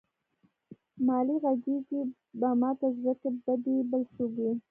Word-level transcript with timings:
مالې 1.05 1.35
غږېږې 1.43 2.01
به 2.39 2.49
ماته 2.61 2.87
زړه 2.97 3.13
کې 3.21 3.29
به 3.43 3.53
دې 3.63 3.77
بل 3.89 4.01
څوک 4.15 4.31
وي. 4.43 4.51